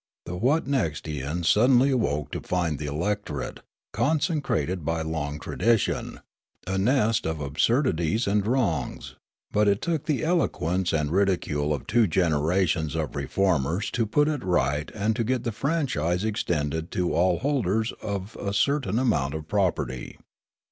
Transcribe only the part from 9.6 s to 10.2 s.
it took